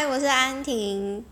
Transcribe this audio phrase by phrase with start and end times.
[0.00, 1.22] 嗨，我是安婷。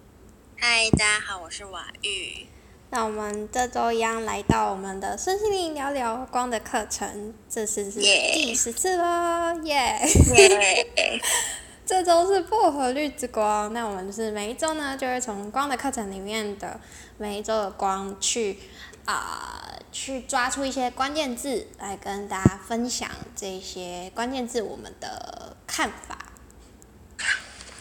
[0.58, 2.46] 嗨，大家好，我是瓦玉。
[2.90, 9.98] 那我们这周一样来到我们的身心灵聊聊光的课程，这次是第十次了，耶！
[11.86, 16.78] 这周是薄荷绿之光，那我们是每一周呢，就会从光的课程里面的
[17.16, 18.58] 每一周的光去
[19.06, 26.18] 啊，去抓出一些关键字来跟大家分享这些关键字我们的看法。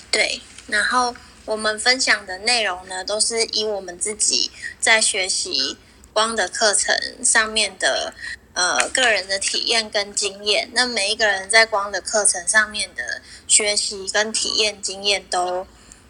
[0.09, 5.77] 对，然后我们分享的内容呢，都是以我们自己在学习
[6.11, 8.13] 光的课程上面的
[8.53, 10.69] 呃个人的体验跟经验。
[10.73, 15.65] 那每一个人在光的课程上面的学习跟体验经验都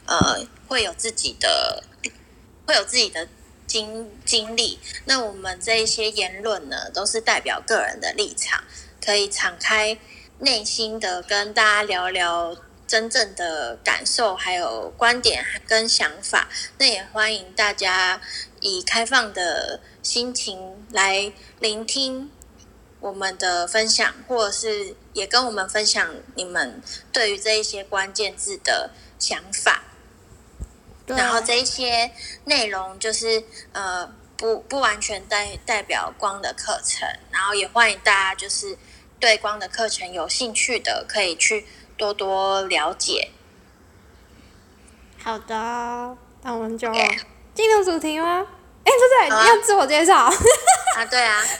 [0.06, 1.84] 呃会有自己的
[2.66, 3.28] 会有自己的
[3.68, 4.80] 经经历。
[5.06, 8.64] 那我们这一些言论呢，都是代表个人的立场，
[9.06, 9.98] 可以敞开
[10.40, 12.58] 内心的跟大家聊聊。
[12.88, 18.22] 真正的感受，还有观点跟想法，那也欢迎大家
[18.62, 22.32] 以开放的心情来聆听
[23.02, 29.84] 我们的分享，或者是也跟我们分享你们对于这一些关键字的想法。
[31.06, 32.12] 然后这一些
[32.46, 38.78] 内容就是呃不不完全代代表光的课程，然后也欢迎大家就是
[39.20, 41.66] 对光的课程有兴趣的可以去。
[41.98, 43.32] 多多了解。
[45.24, 46.90] 好的，那我们就
[47.54, 48.46] 进入主题吗？
[48.84, 50.16] 哎，对对，要自我介绍。
[50.16, 51.42] 啊，对啊。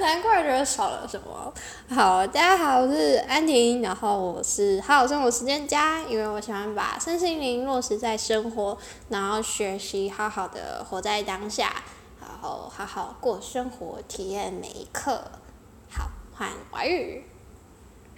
[0.00, 1.52] 难怪觉得少了什么。
[1.94, 8.76] 好，大家好，我是安婷，然后我是好好生活实践家，因为我喜欢把身心灵落实在生活，
[9.08, 11.82] 然后学习好好的活在当下，
[12.20, 15.22] 然后好好过生活，体验每一刻。
[15.90, 17.24] 好，换华语。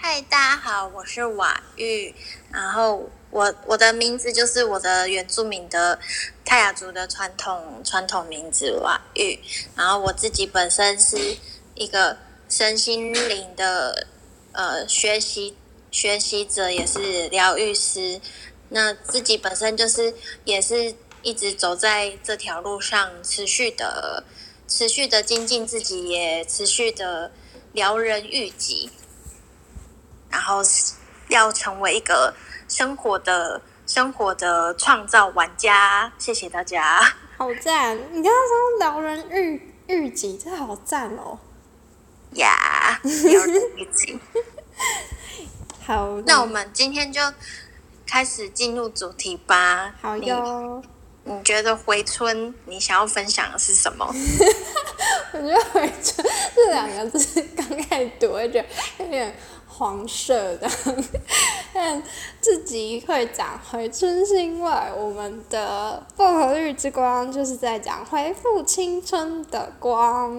[0.03, 2.15] 嗨，大家好，我是瓦玉，
[2.51, 5.98] 然后我我的名字就是我的原住民的
[6.42, 9.39] 泰雅族的传统传统名字瓦玉，
[9.77, 11.36] 然后我自己本身是
[11.74, 12.17] 一个
[12.48, 14.07] 身心灵的
[14.52, 15.55] 呃学习
[15.91, 18.23] 学习者，也是疗愈师，
[18.70, 20.14] 那自己本身就是
[20.47, 24.24] 也是一直走在这条路上，持续的
[24.67, 27.30] 持续的精进自己，也持续的
[27.74, 28.91] 疗人愈己。
[30.30, 30.63] 然后
[31.29, 32.35] 要成为一个
[32.68, 36.13] 生活的、生活的创造玩家。
[36.18, 37.01] 谢谢大家，
[37.36, 37.96] 好赞！
[38.13, 41.39] 你刚刚说老人愈愈己，这好赞哦！
[42.35, 44.20] 呀，疗人。
[45.85, 47.20] 好，那我们今天就
[48.07, 49.95] 开始进入主题吧。
[50.01, 50.83] 好哟。
[51.24, 54.07] 你觉得回春，你想要分享的是什么？
[55.33, 58.67] 我觉得回春这两个字刚开始读，我觉得
[59.05, 59.36] 有点。
[59.80, 60.68] 黄色的，
[61.73, 62.02] 但
[62.39, 70.35] 自己会讲回春，是因为我们的薄荷绿之光就是在讲恢复青春的光。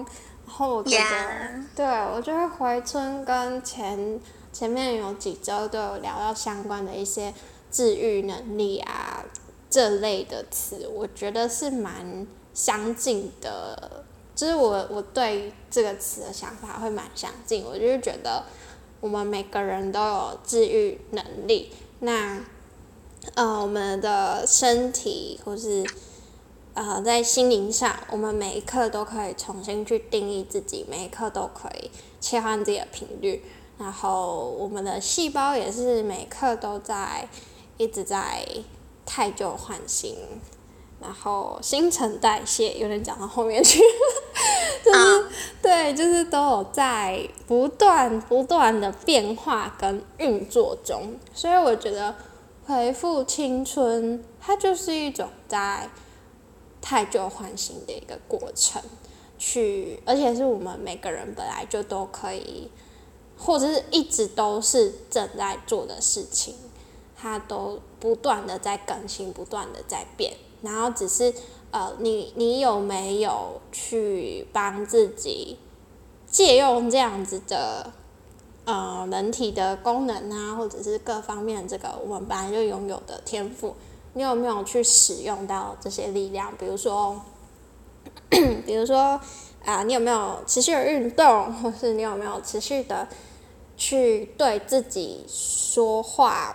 [0.46, 4.20] 然后我觉得，对我觉得回春跟前
[4.52, 7.34] 前面有几周都有聊到相关的一些
[7.68, 9.24] 治愈能力啊
[9.68, 12.24] 这类的词，我觉得是蛮
[12.54, 14.04] 相近的。
[14.36, 18.44] 就是我我对这个词的想法会蛮相近，我就是觉得。
[19.02, 21.72] 我们每个人都有治愈能力。
[21.98, 22.38] 那，
[23.34, 25.84] 呃，我们的身体或是，
[26.74, 33.44] 呃，在心灵上，我们每一刻都可以重新去定义自己，每一刻都可以切换自己的频率。
[33.76, 37.28] 然后，我们的细胞也是每刻都在
[37.78, 38.46] 一直在
[39.04, 40.16] 太旧换新。
[41.00, 43.80] 然后新陈代谢有点讲到后面去，
[44.84, 45.26] 就是
[45.62, 52.14] 对，就是都有在不断不断的变化跟运作中，所以我觉得
[52.66, 55.88] 回复青春，它就是一种在
[56.80, 58.82] 太旧换新的一个过程，
[59.38, 62.70] 去，而且是我们每个人本来就都可以，
[63.38, 66.54] 或者是一直都是正在做的事情，
[67.16, 70.34] 它都不断的在更新，不断的在变。
[70.62, 71.34] 然后只是，
[71.72, 75.58] 呃，你你有没有去帮自己
[76.30, 77.92] 借用这样子的，
[78.66, 83.74] 呃，人体的功能啊，或者是各方面这个我们本来就拥有的天赋，
[84.12, 86.54] 你有没有去使用到这些力量？
[86.58, 87.20] 比如说，
[88.30, 89.18] 比如说
[89.64, 93.08] 啊，你有没有持续的运动，或是你有没有持续的
[93.78, 96.54] 去对自己说话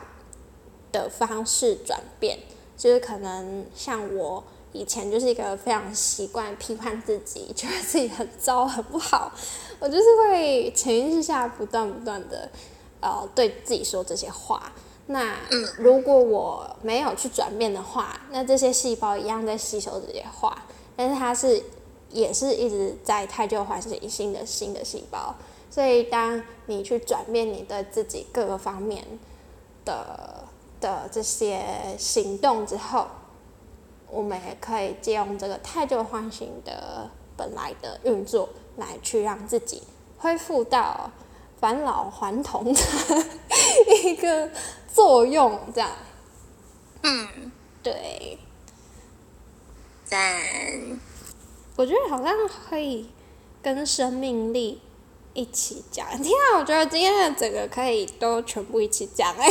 [0.92, 2.38] 的方式转变？
[2.78, 4.44] 就是可能像我
[4.74, 9.32] 以前就是一个非常习惯批判自己， 觉得自己很糟很不好，
[9.80, 12.50] 我就是会潜意识下不断不断的
[13.02, 14.72] 呃对自己说这些话，
[15.08, 15.36] 那
[15.78, 20.66] 如果我没有去转变的话，那这些细胞一样在吸收这些话，
[20.96, 21.64] 但是它是
[22.12, 25.34] 也是一直在太旧换新新的新的细胞。
[25.70, 29.06] 所以当你去转变你对自己各个方面
[29.86, 30.44] 的
[30.80, 31.62] 的这些
[31.98, 33.06] 行动之后，
[34.10, 39.84] 我们也可以借用这个太旧换新的本来的运作，来去让自己
[40.18, 41.12] 恢复到
[41.60, 42.80] 返老还童的
[44.04, 44.50] 一个。
[44.98, 45.92] 作用这样，
[47.04, 47.52] 嗯，
[47.84, 48.40] 对，
[50.04, 50.42] 赞。
[51.76, 52.34] 我觉得好像
[52.68, 53.08] 可以
[53.62, 54.82] 跟生命力
[55.38, 56.06] 一起讲。
[56.22, 59.48] 天啊，我觉得今天的整个可以都全部一起讲哎。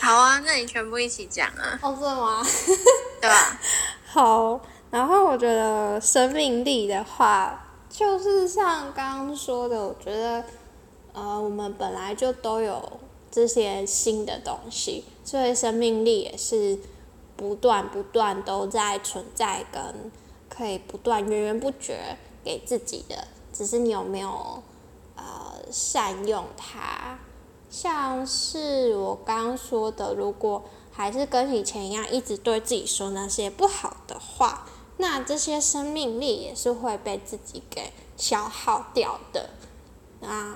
[0.00, 1.78] 好啊，那你全部一起讲啊。
[1.84, 2.42] 哦，真的吗？
[3.20, 3.60] 对吧？
[4.06, 4.60] 好，
[4.90, 10.42] 然后我觉得生命力的话，就是像刚刚说的，我觉得
[11.12, 13.00] 呃，我们本来就都有。
[13.30, 16.78] 这些新的东西，所以生命力也是
[17.36, 19.82] 不断不断都在存在，跟
[20.48, 24.62] 可以不断源源不绝给自己的，只是你有没有
[25.24, 27.18] 呃善用它？
[27.70, 30.62] 像是我刚刚说的，如果
[30.92, 34.66] 还是跟以前一样，一直对自己说那些不好的话，
[34.98, 39.50] 那这些生命力也是会被自己给消耗掉的。
[40.20, 40.54] 那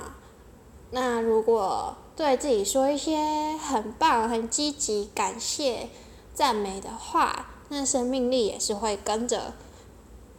[0.93, 5.89] 那如果对自己说一些很棒、很积极、感谢、
[6.33, 9.55] 赞美的话，那生命力也是会跟着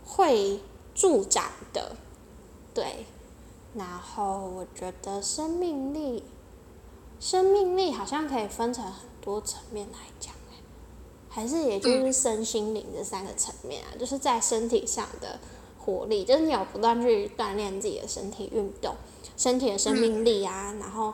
[0.06, 0.62] 会
[0.96, 1.98] 助长的。
[2.74, 3.06] 对，
[3.76, 6.24] 然后我觉得生命力，
[7.20, 10.34] 生命力好像可以分成很多层面来讲，
[11.30, 15.40] 还是也就是身心灵这三个层面啊，就是在身体上的
[15.78, 18.96] 活力，就是你有不断去锻炼自己的身体运动，
[19.38, 21.14] 身体的生命力啊，然后。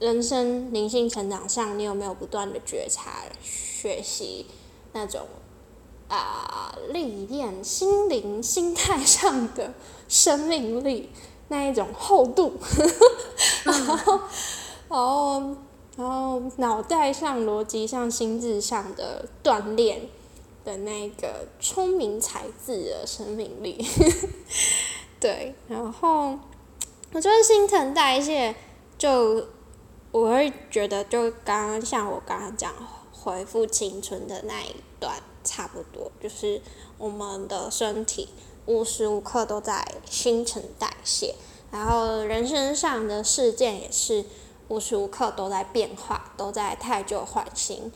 [0.00, 4.46] 人生灵性成长上，你有没有不断的觉察、学习
[4.94, 5.26] 那种
[6.08, 9.74] 啊历练心灵、心态上的
[10.08, 11.10] 生命力
[11.50, 12.54] 那一种厚度，
[13.64, 14.20] 然后，
[14.88, 15.56] 然后，
[15.96, 20.08] 然后脑袋上、逻辑上、心智上的锻炼
[20.64, 23.86] 的那个聪明才智的生命力，
[25.20, 26.38] 对，然后
[27.12, 28.54] 我觉得新陈代谢
[28.96, 29.44] 就。
[30.12, 32.72] 我会觉得，就刚刚像我刚刚讲
[33.12, 36.60] 恢复青春的那一段，差不多就是
[36.98, 38.28] 我们的身体
[38.66, 41.34] 无时无刻都在新陈代谢，
[41.70, 44.24] 然后人生上的事件也是
[44.68, 47.90] 无时无刻都在变化，都在太旧换新，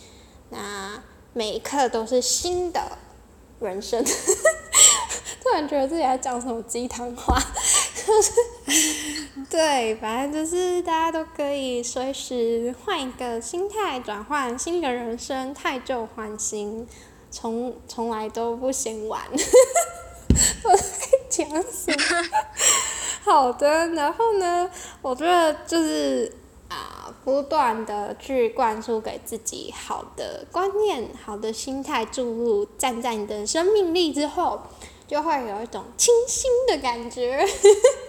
[0.51, 1.03] 那
[1.33, 2.99] 每一刻都是新的
[3.61, 4.05] 人生。
[5.43, 7.39] 突然觉得自己在讲什么鸡汤话，
[7.95, 8.33] 就是，
[9.51, 16.89] 对，反正就是大家都可以随时换一个心态，转换新的人生，太旧换新，
[17.31, 19.21] 从从来都不嫌晚。
[20.65, 22.29] 我在讲什么？
[23.25, 24.71] 好的，然后呢？
[25.01, 26.31] 我觉得就是
[26.69, 34.61] 啊，不断的去灌输给自己好的观念、好的心态注入，站在你的生命力之后。
[35.07, 37.47] 就会有一种清新的感觉，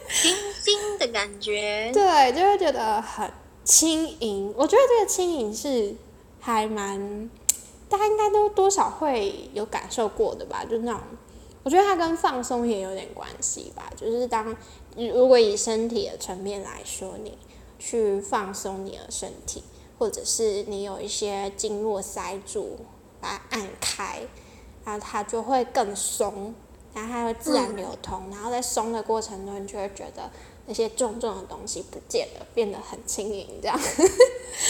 [0.10, 0.34] 清
[0.64, 3.30] 新的感觉， 对，就会觉得很
[3.66, 4.52] 轻盈。
[4.56, 5.94] 我觉得这个轻盈是
[6.40, 7.30] 还蛮，
[7.90, 10.64] 大家应该都多少会有感受过的吧？
[10.64, 11.02] 就那种，
[11.66, 13.92] 我觉得它跟放松也有点关系吧。
[13.98, 14.56] 就是当
[14.96, 17.38] 如果以身体的层面来说，你
[17.78, 19.62] 去放松你的身体，
[20.00, 22.78] 或者是你有一些经络塞住，
[23.20, 24.22] 把它按开，
[24.86, 26.56] 然后它就会更松。
[26.94, 30.32] 然后它会自然流通，然后在松的过程中，你就会觉得
[30.66, 33.78] 那些重重的东西不见了，变得很轻盈，这样。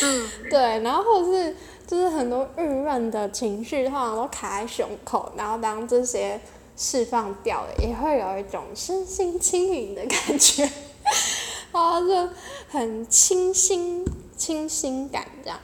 [0.02, 0.28] 嗯。
[0.50, 6.42] 对，然后或者是就是很多郁闷的情绪，通常都卡在胸口，然后当这些
[6.76, 10.64] 释放掉了，也会有一种身心轻盈的感觉，
[11.72, 12.30] 然 后就
[12.70, 14.06] 很清新、
[14.38, 15.60] 清新感这样。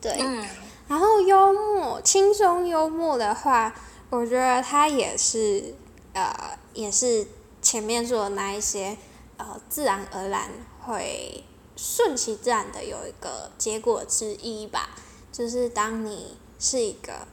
[0.00, 0.12] 对。
[0.20, 0.46] 嗯。
[0.86, 3.74] 然后幽默、轻松幽默的话。
[4.10, 5.74] 我觉得它也是，
[6.12, 7.26] 呃，也是
[7.60, 8.96] 前面说的那一些，
[9.38, 10.48] 呃，自然而然
[10.82, 11.42] 会
[11.74, 14.90] 顺其自然的有一个结果之一吧。
[15.32, 17.26] 就是当你是一个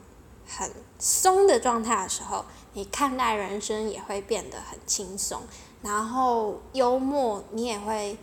[0.47, 5.41] 很松的状态的时候，你看待人生也会变得很轻松。
[5.81, 8.17] 然后幽默，你也会，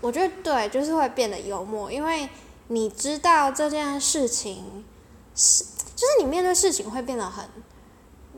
[0.00, 2.28] 我觉得对，就是会变得幽默，因为
[2.68, 4.84] 你知道这件事情
[5.34, 5.64] 是。
[5.98, 7.44] 就是你面对事情会变得很，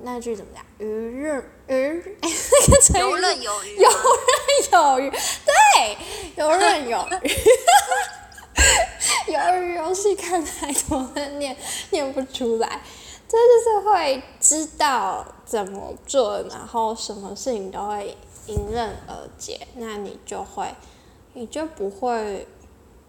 [0.03, 0.65] 那句怎么讲？
[0.79, 3.01] 游刃鱼，那个成语。
[3.01, 3.77] 游刃有余。
[3.77, 5.99] 游刃有余，对，
[6.37, 7.29] 游刃有余。
[9.31, 11.55] 鱿鱼游戏看太多了，念
[11.91, 12.81] 念不出来。
[13.31, 18.17] 这就是会知道怎么做，然后什么事情都会
[18.49, 20.75] 迎刃而解，那你就会，
[21.35, 22.45] 你就不会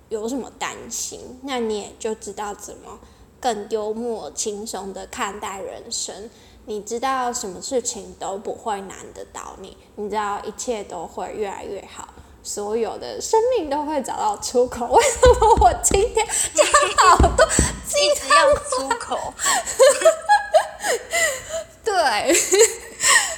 [0.10, 3.00] 有什么担心，那你也就知道怎么
[3.40, 6.30] 更幽默轻松的看待人生。
[6.66, 12.08] 你知道什么事情都不会难得到你，你知道一切都会越来越好。
[12.44, 14.88] 所有的生命都会找到出口。
[14.88, 16.66] 为什么我今天讲
[16.98, 19.34] 好多一直要出口？
[21.84, 22.34] 对，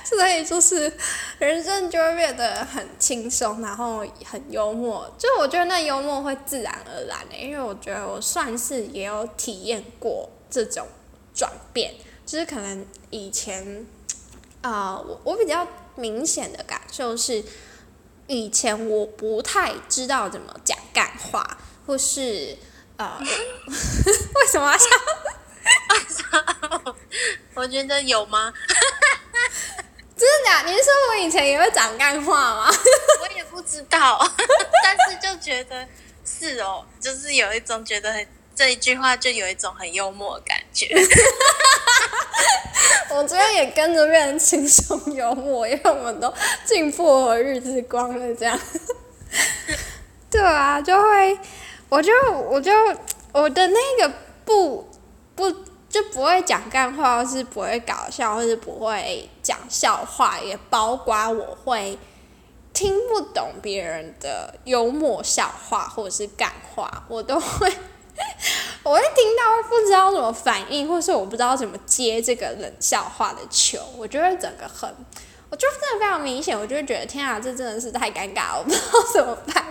[0.06, 0.94] 所以就是
[1.40, 5.14] 人生就会变得很轻松，然后很幽默。
[5.18, 10.88] 就我觉得那幽默会自然而然的，因为我觉得我算是也有体验过这种
[11.34, 11.94] 转变，
[12.26, 13.86] 就是可能以前
[14.62, 17.44] 啊，我我比较明显的感受是。
[18.27, 22.58] 以前我不太知道怎么讲干话，或是
[22.98, 24.86] 呃， 为什么要笑？
[27.53, 28.53] 我觉得有吗？
[30.15, 30.63] 真的假？
[30.65, 32.72] 你是说我以前也会讲干话吗？
[33.22, 34.20] 我也不知道，
[34.84, 35.88] 但是就觉得
[36.25, 38.25] 是哦，就是有一种觉得很
[38.56, 40.88] 这一句话就有一种很幽默的感觉。
[43.16, 46.34] 我这边也跟着变成轻松幽默，因为我们都
[46.66, 48.60] 进破和日之光了，这样。
[50.32, 51.40] 对啊，就会，
[51.90, 52.12] 我就
[52.50, 52.72] 我就
[53.32, 54.90] 我的那个不
[55.36, 55.52] 不
[55.88, 61.98] 就不会讲干话，或是不会搞笑，或是不会讲笑话，也包括我会
[62.74, 67.72] 听不懂别人的幽默笑话或者是干话，我都会。
[68.84, 74.94] 我会听到不知道怎么反应，或是我不知道怎么接这个冷笑话的球，我觉得整个很，
[75.50, 79.66] 我就真的非常明显，我就会觉得天啊，这真的是太尴尬了，我不知道怎么办。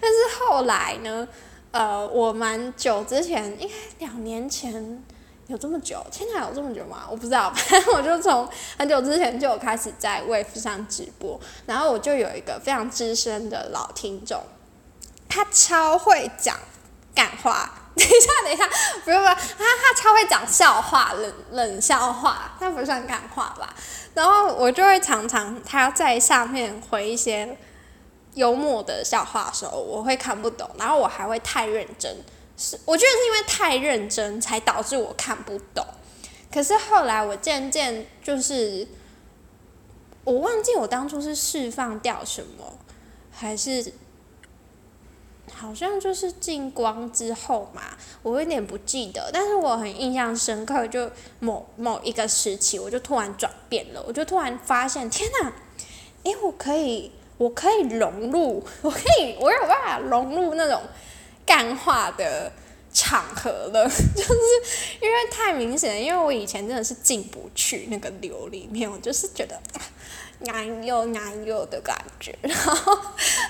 [0.00, 1.28] 但是后来呢，
[1.70, 5.00] 呃，我蛮久之前，应该两年前
[5.46, 7.06] 有这么久，天哪，有这么久吗？
[7.08, 14.42] 我不知道，反正我就从很久之前就有开始在 Wave 上直播，然后我就有一个非常资深的老听众，
[15.28, 16.56] 他超会讲。
[17.12, 18.68] 感话，等一下，等一下，
[19.04, 23.74] 不用不用，他他超会讲笑话，冷冷笑话，他不算感话吧？
[24.14, 27.56] 然后我就会常常他在下面回一些
[28.34, 32.16] 幽默的笑话的时候，我会看不懂，然后我还会太认真，
[32.56, 35.84] 是我觉得是因为太认真才导致我看不懂。
[36.52, 38.88] 可是后来我渐渐就是
[40.24, 42.78] 我忘记我当初是释放掉什么，
[43.30, 43.92] 还是。
[45.52, 47.82] 好像就是进光之后嘛，
[48.22, 55.52] 我有点不记得，但是我很印象深刻，就某某一个时期，我就突然转变了，我就突然发现，天哪，
[56.24, 60.80] 诶，我可以，我可以融入，我可以，我有办法融入那种
[61.44, 62.52] 干话的
[62.92, 64.34] 场合了， 就是
[65.00, 69.60] 因为太明显，因为我以前真的是进不去那个流里面，我就是觉得。
[70.40, 72.98] 男友男友的感觉， 然后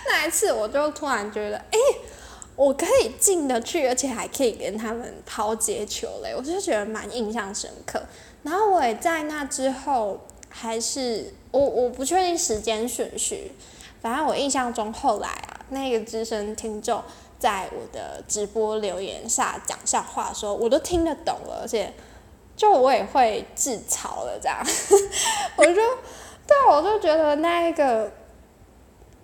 [0.09, 1.78] 那一次我就突然觉得，哎，
[2.56, 8.02] 我可以进得去，而且还可以跟他们抛接球嘞，我就觉得蛮印象深刻。
[8.42, 13.52] 然后我也在那之后，还是我我不确定时间顺序，
[14.02, 17.02] 反正我印象中后来啊，那个资深听众
[17.38, 21.92] 在我的直播留言下讲笑话，说我都听得懂了，而且
[22.56, 24.59] 就我也会自嘲了，这样，
[25.56, 25.80] 我就。
[26.50, 28.11] 对，我就觉得那一个，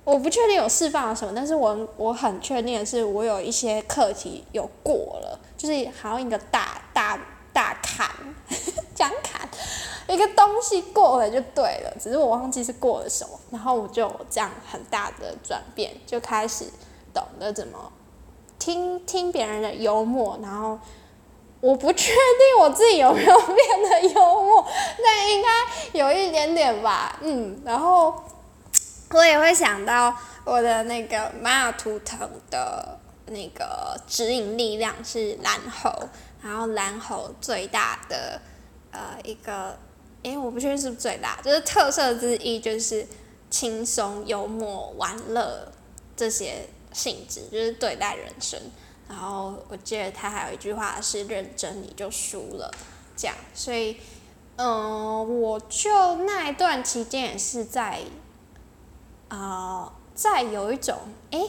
[0.05, 7.19] 我不确定有释放了什么，但是我我很确定的是，我有一些课题有过了，就是好像一个大大
[7.53, 8.09] 大坎，
[8.95, 9.49] 讲坎，
[10.07, 16.67] 一个东西过了就对了，只是我忘记是过了什么，然后我就这样很大的转变，就开始
[17.13, 17.91] 懂得怎么
[18.61, 20.79] 听听别人的幽默，然后。
[21.67, 24.65] 我不确定我自己有没有变得幽默，
[25.03, 25.49] 但应该
[25.99, 27.19] 有一点点吧。
[27.21, 28.15] 嗯，然后
[29.11, 32.97] 我也会想到我的那个马尔图腾的
[33.27, 35.91] 那个指引力量是蓝猴，
[36.41, 38.41] 然后蓝猴最大的
[38.93, 39.77] 呃一个，
[40.23, 43.05] 诶，我不确定是不是最大，就是特色之一就是
[43.51, 45.67] 轻松、幽默、玩乐
[46.17, 48.61] 这些性质，就是对待人生。
[49.09, 52.69] 然后我记得他还有一句话是“认真你就输了”，
[53.17, 53.97] 这样，所以，
[54.57, 58.01] 嗯，我就那一段期间也是在，
[59.29, 60.99] 啊，在有一种，
[61.31, 61.41] 哎，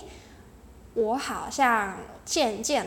[0.94, 2.86] 我好像渐渐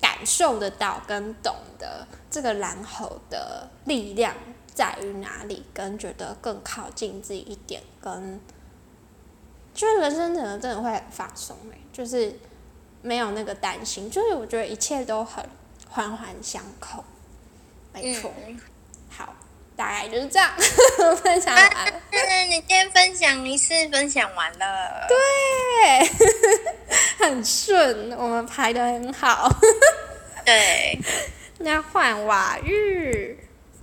[0.00, 4.32] 感受得到跟懂得这个蓝猴的力量
[4.72, 8.40] 在于哪里，跟觉得更靠近自己一点，跟，
[9.74, 12.38] 就是人生可能真的会很放松哎，就是。
[13.02, 15.44] 没有那个担心，就是我觉得一切都很
[15.88, 17.04] 环环相扣，
[17.92, 18.32] 没错。
[19.10, 19.34] 好，
[19.76, 20.50] 大概就是这样
[21.22, 22.00] 分享完了。
[22.48, 26.08] 你今天分享一次分享完了，对，
[27.18, 29.50] 很顺，我们排的很好。
[30.44, 30.98] 对，
[31.58, 33.38] 那换瓦玉，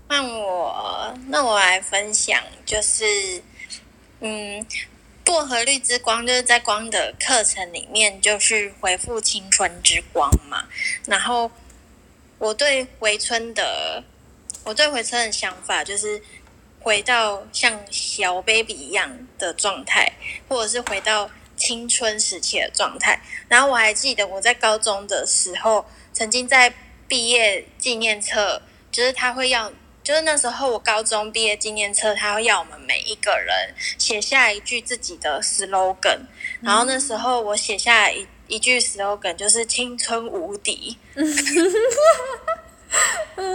[0.07, 3.43] 换我，那我来分享，就是
[4.21, 4.65] 嗯。
[5.29, 10.67] 薄荷绿之光就是在光的课程里面，就是回复青春之光嘛。
[11.05, 11.51] 然后
[12.39, 14.03] 我对回春的，
[14.63, 16.19] 我对回春的想法就是
[16.79, 20.11] 回到像小 baby 一样的状态，
[20.47, 23.21] 或者是回到青春时期的状态。
[23.47, 26.73] 然后我还记得我在高中的时候，曾经在
[27.07, 29.71] 毕业纪念册，就是他会要。
[30.09, 36.21] 就是那时候，我高中毕业纪念册，他会要我们每一个人写下一句自己的 slogan。
[36.63, 40.97] 然后那时候我写下一一句 slogan，就是“青春无敌”。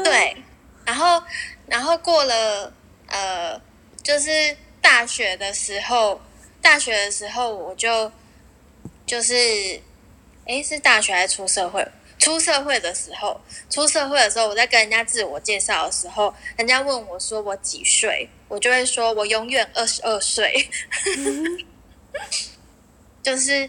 [0.04, 0.36] 对，
[0.84, 1.20] 然后
[1.66, 2.72] 然后过了
[3.08, 3.60] 呃，
[4.04, 6.20] 就是大学的时候，
[6.62, 8.12] 大学的时候我就
[9.04, 9.34] 就是，
[10.46, 11.84] 哎，是大学还是出社会？
[12.18, 20.70] 出社会的时候，出社会的时候，我在跟人家自我介绍的时候，人家问我说我几岁，我就会说我永远二十二岁，
[23.22, 23.68] 就是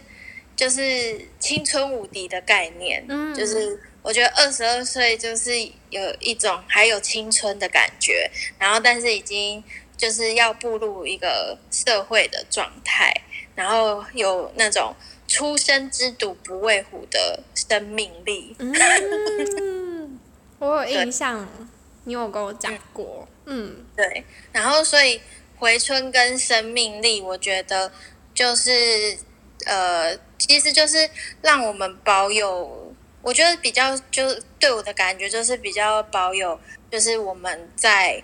[0.56, 5.52] 就是青春无敌的概念，就是我觉得二十二岁就是
[5.90, 9.62] 有一种还有青春的感觉，然后但是已经
[9.98, 13.14] 就是要步入一个社会的状态，
[13.56, 14.96] 然后有那种。
[15.28, 18.56] 出生之犊不畏虎的生命力。
[18.60, 20.20] 嗯，
[20.60, 21.48] 我有印象，
[22.04, 23.28] 你有跟我讲过。
[23.46, 24.24] 嗯，对。
[24.52, 25.20] 然后，所以
[25.58, 27.92] 回春跟生命力，我觉得
[28.34, 29.18] 就是
[29.66, 31.10] 呃，其实就是
[31.42, 36.60] 让我们保有，我觉得比较就对我的感觉就是比较保有，
[36.92, 38.24] 就是我们在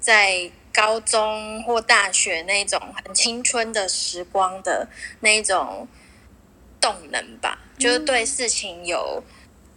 [0.00, 4.88] 在高中或大学那种很青春的时光的
[5.20, 5.86] 那种。
[6.86, 9.20] 动能吧，就是对事情有，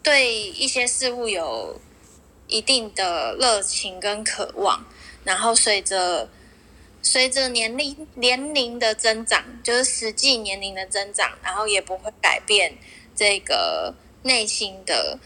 [0.04, 1.82] 对一些事物有
[2.46, 4.86] 一定的热情跟渴望，
[5.24, 6.30] 然后随着
[7.02, 12.78] 随着年龄年龄的增长，就是实际年龄的增长，然后也不会改变
[13.16, 15.18] 这个内心的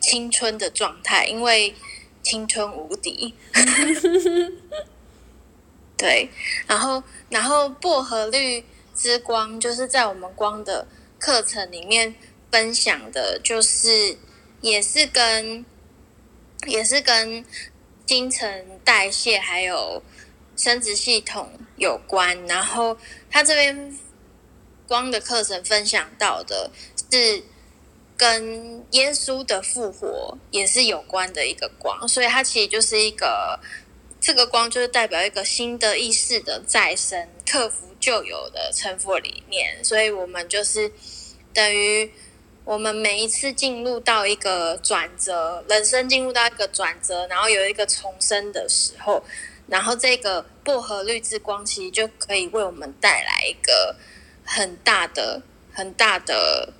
[0.00, 1.72] 青春的状态，因为
[2.20, 3.32] 青春无敌。
[5.96, 6.28] 对，
[6.66, 8.64] 然后然后薄荷绿。
[8.98, 10.86] 之光就是在我们光的
[11.18, 12.14] 课程里面
[12.50, 14.16] 分享的，就是
[14.60, 15.64] 也是跟
[16.66, 17.44] 也是跟
[18.06, 20.02] 新陈代谢还有
[20.56, 22.46] 生殖系统有关。
[22.46, 22.96] 然后
[23.30, 23.98] 他这边
[24.86, 26.70] 光的课程分享到的
[27.10, 27.42] 是
[28.16, 33.60] 跟耶稣的复活也是有关的一个光，所以它其实就是一个
[34.20, 37.86] 这个光就是代表一个新的意识的再生，克服。
[37.98, 40.92] 旧有的成佛理念，所以我们就是
[41.52, 42.08] 等于
[42.64, 49.24] 我们每一次进入到一个转折，人生进入到一个转折，然后有一个重生的时候，
[49.66, 53.96] 然后这个薄荷绿之光其实就可以为我们带来一个
[54.44, 56.72] 很大的、很大的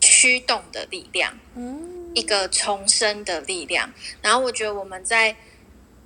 [0.00, 3.90] 驱动的力量，嗯，一个重生的力量。
[4.20, 5.34] 然后我觉得我们在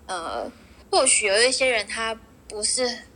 [0.07, 0.49] 呃，
[0.89, 2.15] 或许有一些人他
[2.47, 3.10] 不是。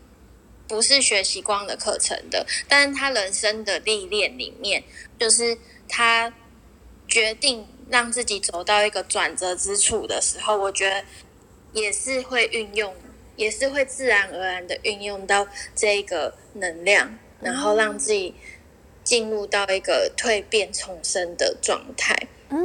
[0.74, 4.82] 不是学习光的课程的，但是他人生的历练里面，
[5.16, 5.56] 就是
[5.88, 6.34] 他
[7.06, 11.04] 决定让自己走到一个转折之处的时候，我觉得
[11.72, 12.92] 也是会运用，
[13.36, 18.34] 也是会自然而然的运用到这个能量，然后让自己
[19.04, 22.16] 进入到一个蜕变重生的状态，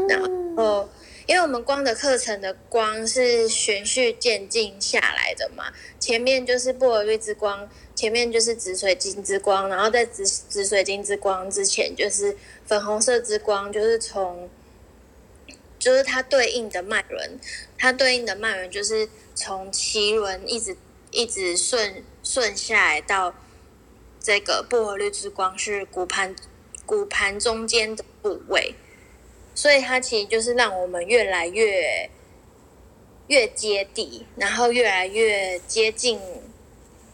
[0.09, 0.19] 然
[0.57, 0.89] 后。
[1.29, 5.65] 因为我们光的课程的光是循序渐进下来的嘛，
[5.99, 7.69] 前面就是布尔瑞之光，
[7.99, 14.49] 前面就是紫水晶之光，然后在紫紫水晶之光之前就是粉红色之光，就是从，
[15.77, 17.37] 就是它对应的脉轮，
[17.77, 20.77] 它对应的脉轮就是从脐轮一直
[21.11, 23.35] 一直顺顺下来到
[24.21, 26.33] 这个薄荷绿之光是骨盘
[26.85, 28.75] 骨盘中间的部位。
[29.53, 32.09] 所以它其实就是让我们越来越
[33.27, 36.17] 越接地，然后越来越接近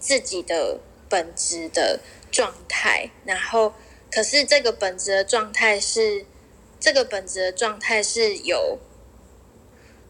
[0.05, 1.99] 自己的本质的
[2.31, 3.09] 状态。
[3.25, 3.73] 然后，
[4.11, 6.25] 可是这个本质的状态是
[6.79, 8.77] 这个本质的状态是有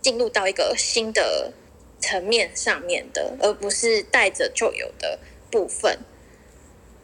[0.02, 1.54] 进入到一个新的
[2.02, 6.00] 层面上面的，而不是带着就有的部分。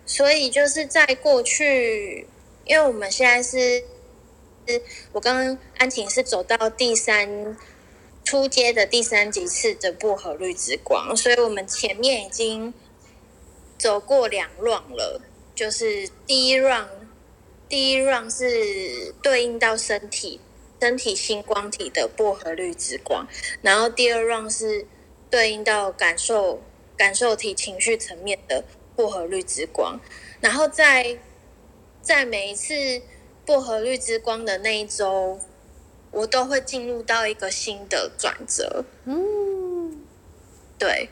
[0.06, 2.28] 所以就是在过去。
[2.64, 3.84] 因为我们现在是，
[5.12, 7.58] 我刚刚安婷是走到第三
[8.24, 12.74] 初阶的第三级次的薄荷绿之光，所以我们前面已经
[13.78, 15.22] 走过两 round 了，
[15.56, 16.88] 就是第一 round，
[17.68, 20.40] 第一 round 是对应到身体
[20.80, 23.28] 身体星光体的薄荷绿之光，
[23.62, 24.86] 然后第二 round 是
[25.30, 26.62] 对应到感受
[26.96, 28.64] 感受体情绪层面的
[28.96, 30.00] 薄荷绿之光，
[30.40, 31.18] 然后在
[32.02, 33.02] 在每一次
[33.46, 35.40] 薄荷绿之光的那一周，
[36.12, 38.84] 我都会进入到一个新的转折。
[39.06, 40.06] 嗯，
[40.78, 41.10] 对，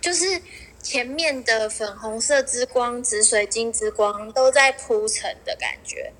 [0.00, 0.40] 就是
[0.82, 6.12] 前面的粉红色之光、紫水晶之光都在铺陈的感觉，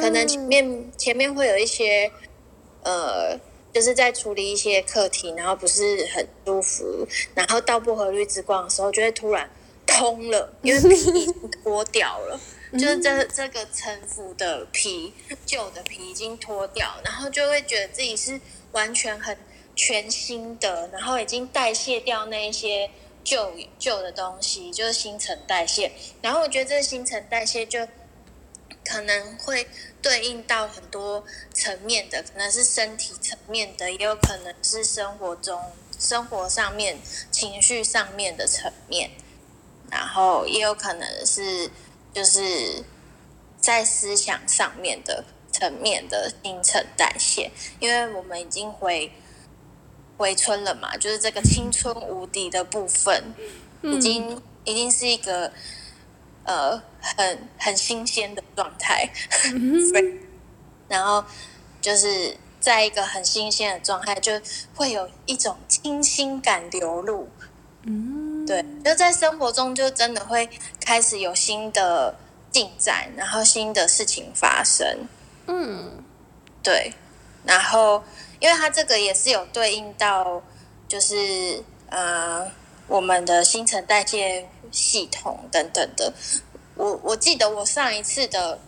[0.00, 2.10] 可能前面前面会有一些
[2.82, 3.38] 呃，
[3.72, 9.50] 就是在处理一些课题，然后不是很舒服，然后到薄荷绿之光的时候，就会突然
[9.86, 11.26] 通了，因为皮
[11.62, 12.40] 脱掉了。
[12.78, 15.12] 就是这这个城府的皮，
[15.44, 18.40] 旧的皮已经脱掉，然后就会觉得自己是
[18.72, 19.36] 完全很
[19.74, 22.90] 全新的，然后已经代谢掉那一些
[23.24, 25.92] 旧旧的东西，就是新陈代谢。
[26.22, 27.86] 然后我觉得这个新陈代谢就
[28.84, 29.66] 可能会
[30.02, 35.60] 对应到很多层面的，可能是身体层面的，也有可能是生活中
[35.98, 36.98] 生活上面、
[37.30, 39.10] 情绪上面的层面，
[39.90, 41.70] 然后也有可能是。
[42.16, 42.82] 就是
[43.58, 49.12] 在思想上面的层面的新陈代谢，因为我们已经回
[50.16, 53.22] 回春了嘛，就是这个青春无敌的部分，
[53.82, 55.52] 已经已经是一个
[56.44, 59.10] 呃很很新鲜的状态，
[60.88, 61.22] 然后
[61.82, 64.40] 就是在一个很新鲜的状态，就
[64.74, 67.28] 会有一种清新感流露。
[67.82, 70.48] 嗯，对，就在生活中就真的会
[70.80, 72.14] 开始有新的
[72.50, 74.86] 进展，然后新的事情发生。
[75.46, 76.04] 嗯，
[76.62, 76.92] 对，
[77.44, 78.02] 然后
[78.38, 80.42] 因为它这个也是有对应到，
[80.86, 82.50] 就是呃
[82.86, 86.12] 我们的新陈代谢系统等等的。
[86.76, 88.58] 我我记得我上一次的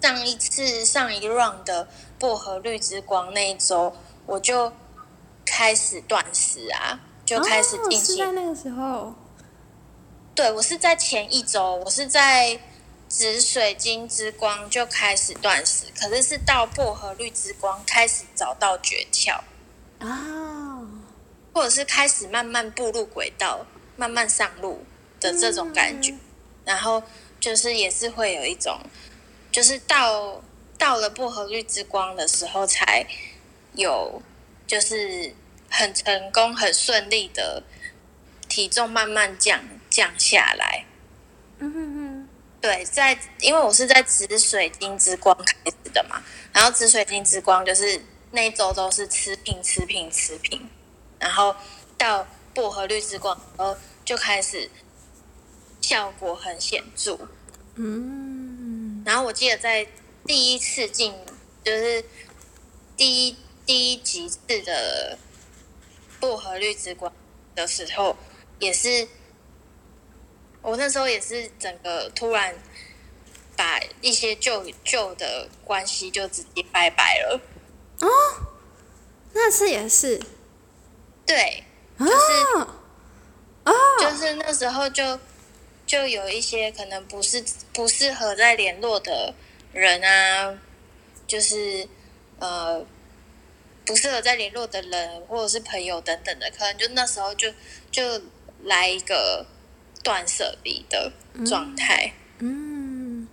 [0.00, 1.86] 上一次上一 round 的
[2.18, 3.94] 薄荷绿之光那一周，
[4.26, 4.72] 我就
[5.44, 6.98] 开始断食啊。
[7.30, 9.14] 就开始进行，是在那个时候。
[10.34, 12.58] 对我是在前一周，我是在
[13.06, 19.38] 紫水晶之光就开始断食，可是是到薄荷绿之光开始找到诀窍
[20.00, 20.82] 啊，
[21.52, 23.64] 或者是开始慢慢步入轨道，
[23.94, 24.84] 慢慢上路
[25.20, 26.12] 的这种感觉。
[26.64, 27.00] 然后
[27.38, 28.76] 就是也是会有一种，
[29.52, 30.42] 就是到
[30.76, 33.06] 到了薄荷绿之光的时候，才
[33.74, 34.20] 有
[34.66, 35.32] 就是。
[35.70, 37.62] 很成功、很顺利的
[38.48, 40.84] 体重慢慢降降下来。
[41.60, 42.28] 嗯哼哼，
[42.60, 46.20] 对，在因为我是在紫水晶之光开始的嘛，
[46.52, 48.02] 然后紫水晶之光就是
[48.32, 50.68] 那一周都是持平、持平、持平，
[51.18, 51.54] 然后
[51.96, 54.68] 到薄荷绿之光，然后就开始
[55.80, 57.16] 效果很显著。
[57.76, 59.86] 嗯，然后我记得在
[60.26, 61.14] 第一次进，
[61.64, 62.04] 就是
[62.96, 65.18] 第一第一集次的。
[66.20, 67.12] 薄荷绿之光
[67.54, 68.16] 的时候，
[68.58, 69.08] 也是
[70.62, 72.54] 我那时候也是整个突然
[73.56, 77.40] 把一些旧旧的关系就直接拜拜了。
[78.00, 78.08] 哦，
[79.32, 80.20] 那次也是，
[81.26, 81.64] 对，
[81.98, 82.12] 就是
[83.64, 85.18] 哦，就是那时候就
[85.86, 89.34] 就有一些可能不是不适合再联络的
[89.72, 90.58] 人啊，
[91.26, 91.88] 就是
[92.38, 92.86] 呃。
[93.90, 97.52] 不适合再联络的人，或者是朋友等等的，可能就那时候就
[97.90, 98.22] 就
[98.62, 99.44] 来一个
[100.04, 101.12] 断舍离的
[101.44, 103.26] 状态，嗯，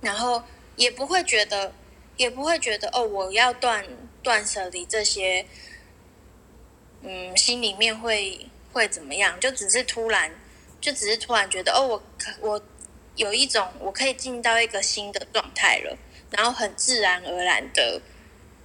[0.00, 0.40] 然后
[0.76, 1.72] 也不会觉得，
[2.16, 3.84] 也不会觉得哦，我要断
[4.22, 5.44] 断舍离这些，
[7.02, 9.40] 嗯，心里面会会怎么样？
[9.40, 10.30] 就只是突然，
[10.80, 12.62] 就只是突然觉得哦，我可我
[13.16, 15.98] 有一种我可以进到一个新的状态了，
[16.30, 18.00] 然后很自然而然的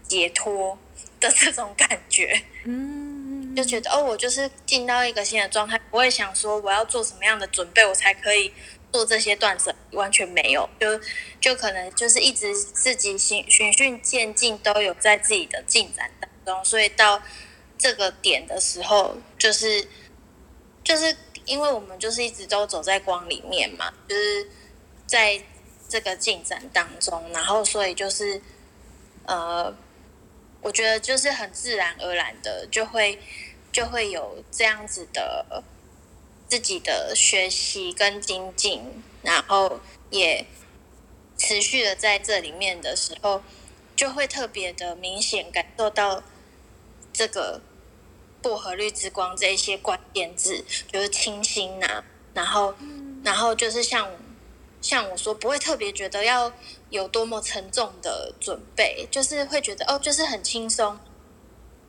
[0.08, 0.78] 解脱。
[1.24, 8.52] 的这种感觉，嗯，就觉得哦，我就是进到一个新的状态，不会想说我要做什么样的准备，我才可以
[8.92, 11.00] 做这些断舍，完全没有，就
[11.40, 17.22] 就可能就是一直自己循循序渐进，都有在自己的进展当中，所以到
[17.78, 19.88] 这个点的时候，就是
[20.84, 24.50] 就是因为我们就是一直都走在光里面嘛，就是
[25.08, 25.42] 在
[25.88, 28.42] 这个进展当中，然后所以就是
[29.26, 29.74] 呃。
[30.64, 33.20] 我觉得就是很自然而然的，就会
[33.72, 35.64] 就会有这样子的
[36.48, 40.46] 自己的学习跟精进，然后也
[41.38, 43.44] 持续的在这里面的时候，
[43.96, 46.24] 就会特别的明显感受到
[47.12, 47.62] 这个
[48.42, 52.74] 薄荷绿之光这一些关键字，就是清新呐、然后，
[53.24, 54.10] 然后就是像
[54.84, 56.52] 像我说，不会特别觉得要
[56.90, 61.00] 有多么沉重的准备，就是会觉得哦，就是很轻松。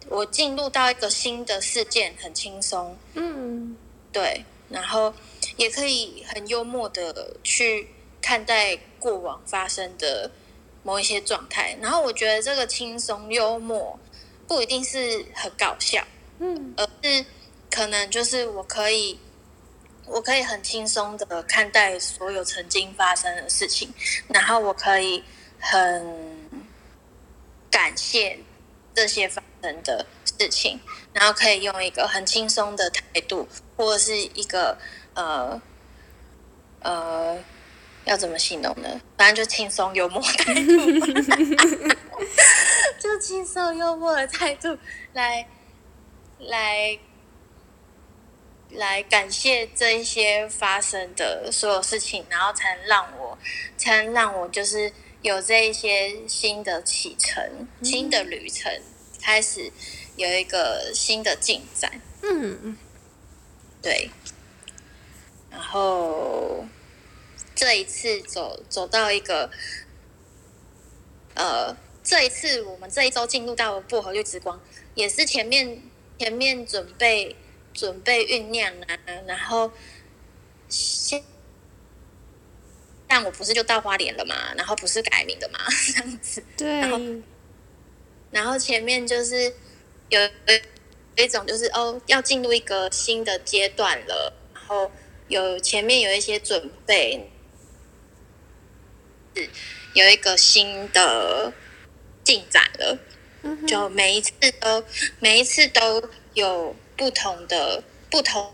[0.08, 3.76] 我进入到一个新的事件，很轻松，嗯
[4.12, 5.12] 对，然后
[5.56, 7.88] 也可以很幽默的去
[8.22, 10.30] 看待过往发生的
[10.82, 11.76] 某一些状态。
[11.80, 13.98] 然后我觉得这个轻松幽默
[14.46, 16.06] 不一定是很搞笑，
[16.38, 17.24] 嗯而是
[17.70, 19.18] 可能就是我可以，
[20.06, 23.92] 我可以很轻松的看待所有曾经发生的事情，
[24.28, 25.22] 然后我可以
[25.58, 26.50] 很
[27.70, 28.38] 感谢
[28.94, 30.06] 这些发生的
[30.38, 30.78] 事情，
[31.12, 34.78] 然后可以用一个很轻松的态度，或者是一个
[35.14, 35.60] 呃
[36.80, 37.38] 呃。
[38.06, 39.00] 要怎么形容呢？
[39.16, 40.60] 反正就轻松幽默态度，
[43.00, 44.76] 就轻松幽默的态度
[45.14, 45.48] 来
[46.38, 46.98] 来
[49.08, 53.38] 感谢这一些发生的所有事情，然后才能让我，
[53.76, 58.82] 才能让我就是有这一些新的启程、新的旅程，
[59.22, 59.70] 开始
[60.16, 62.00] 有一个新的进展。
[62.22, 62.76] 嗯
[63.82, 64.10] 对，
[65.50, 66.64] 然后
[67.54, 69.50] 这一次走走到一个，
[71.34, 74.58] 呃，这一次我们这一周进入到薄荷绿之光，
[74.94, 75.82] 也是前面
[76.18, 77.36] 前面准备
[77.74, 79.70] 准备酝酿啊，然后
[80.68, 81.22] 先，
[83.06, 85.58] 但我不是就到花莲了嘛，然后不是改名的嘛，
[85.92, 87.22] 这样子，对，
[88.30, 89.52] 然后前面就是
[90.08, 94.90] 有有一种就是哦，要进入一个新的阶段了，然后
[95.28, 97.30] 有前面有一些准备，
[99.34, 99.48] 是
[99.94, 101.52] 有一个新的
[102.24, 102.98] 进展了，
[103.42, 104.84] 嗯就每一次都
[105.20, 108.52] 每一次都有不同的不同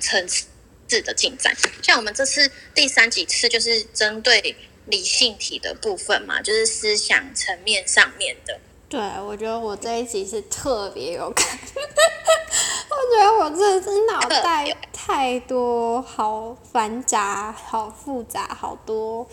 [0.00, 1.54] 层次的进展。
[1.82, 8.58] 像我们这次第三几次就是针对理性体的部分嘛，就是思想层面上面的。
[8.88, 11.46] 对，我觉得我这一集是特别有感，
[12.90, 19.28] 我觉得我真的是脑袋太多好繁杂、好复杂、好多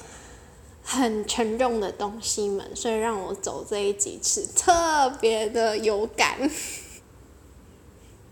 [0.84, 6.38] 很沉重的东西们，所以让我走这一集是特别的有感。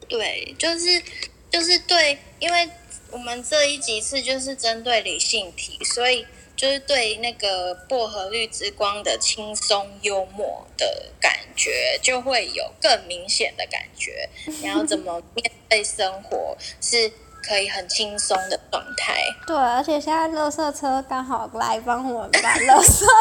[0.07, 1.01] 对，就是
[1.49, 2.69] 就是对，因为
[3.11, 14.29] 我们这一集是就是针对理性题，所以就是对那个薄荷绿之光的轻松幽默的感觉，就会有更明显的感觉。
[14.63, 19.21] 然后怎么面对生活是可以很轻松的状态。
[19.45, 23.11] 对，而且现在垃圾车刚好来帮我们把垃圾带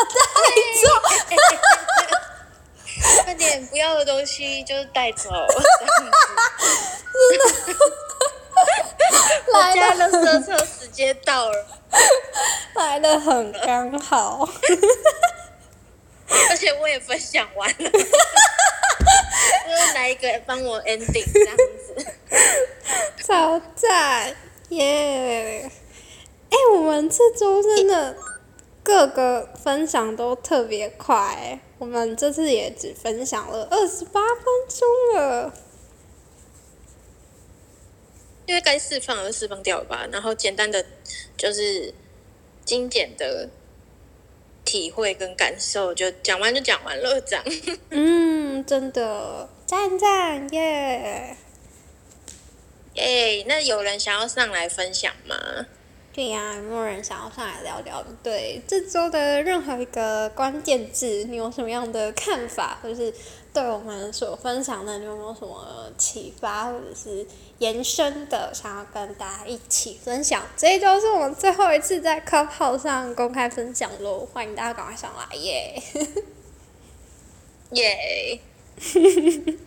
[0.83, 0.89] 走。
[3.25, 5.31] 快点，不要的东西就带走，
[9.53, 11.67] 来 家的的车车时间到了。
[12.75, 14.49] 来的很刚好。
[16.51, 22.07] 而且我也分享完了， 就是来一个帮我 ending 这样子。
[23.23, 24.35] 超赞
[24.71, 25.71] 耶！
[26.51, 28.17] 哎、我们这周真的
[28.83, 35.53] 各个分享都特别快欸，我们这次也只分享了二十八分钟了。
[38.47, 40.83] 因为该释放的释放掉了吧，然后简单的
[41.37, 41.93] 就是
[42.65, 43.51] 精简的
[44.65, 47.45] 体会跟感受，就讲完就讲完了，这样。
[47.91, 51.37] 嗯，真的赞赞耶！
[52.95, 55.67] 耶，那有人想要上来分享吗？
[56.15, 58.01] 对呀、有没有人想要上来聊聊？
[58.23, 63.13] 对这周的任何一个关键字，你有什么样的看法，或者是
[63.53, 67.27] 对我们所分享的，你有没有什么启发，或者是
[67.59, 70.41] 延伸的，想要跟大家一起分享？
[70.57, 75.83] 这一周是我们最后一次在 Clubhouse 上公开分享喽，欢迎大家赶快上来耶！
[77.71, 78.39] 耶、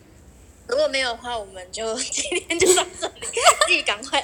[0.66, 3.28] 如果没有的话，我们就今天就到这里，
[3.68, 4.24] 自己赶快。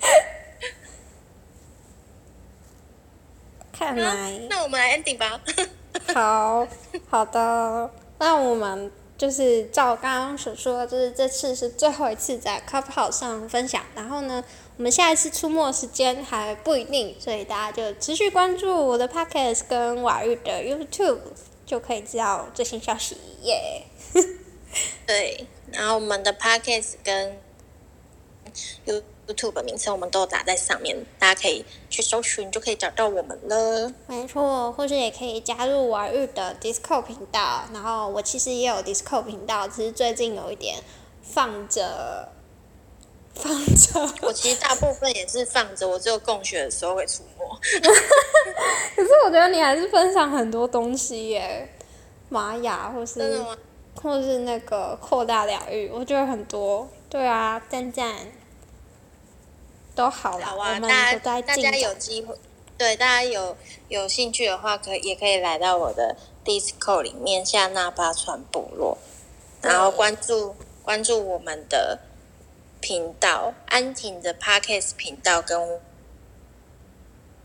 [3.72, 4.38] 看来。
[4.48, 5.40] 那我们来 ending 吧。
[6.14, 6.66] 好
[7.08, 14.42] 好的，那我们就是照刚刚所说，就是这次是最后一次在 Clubhouse 上分享，然后呢，
[14.76, 21.18] 我们下一次出没时间还不一定，所以大家就持续关注我的 Podcast 跟瓦玉的 YouTube，
[21.66, 23.84] 就可以知道最新消息耶。
[24.12, 24.24] 对
[25.06, 27.36] 对，然后我们的 podcast 跟
[29.30, 33.92] YouTube YouTube 名称，我们都打在上面，大家可以去搜寻，就可以找到我们了。
[34.06, 37.64] 没错，或是也可以加入玩玉的 Discord 频道。
[37.72, 40.76] 然后我其实也有 Discord 频道，只是最近有一点
[41.22, 42.28] 放着，
[43.34, 44.14] 放着。
[44.22, 47.44] 我其实大部分也是放着，我只有供血的时候会出没。
[48.96, 51.68] 可是我觉得你还是分享很多东西耶，
[52.28, 53.42] 玛雅或是？
[54.02, 56.88] 或是那个扩大疗愈，我觉得很多。
[57.10, 58.14] 对啊，赞赞，
[60.00, 61.92] 都好了，好啊，我们大家大家有。
[61.96, 62.34] 机会，
[62.78, 63.54] 对大家有
[63.88, 68.96] 有兴趣的话，可以也可以来到我的 Discord 里面下那巴川部落，
[69.60, 71.98] 然后关注关注我们的
[72.80, 75.78] 频道安婷的 Podcast 频道跟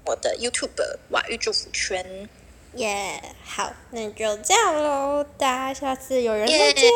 [0.06, 2.30] 我的 YouTube 瓦玉祝福圈。
[2.76, 6.92] 耶好，那就这样喽，大家下次有人再耶见。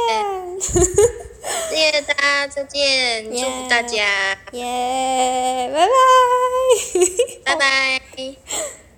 [1.70, 5.92] 谢谢大家，再见，祝福大家，耶，拜拜。
[7.46, 8.89] 拜拜。